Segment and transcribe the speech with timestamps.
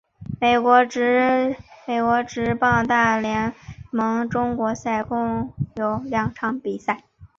[0.39, 3.53] 美国职棒大联
[3.91, 7.03] 盟中国赛共有两场比赛。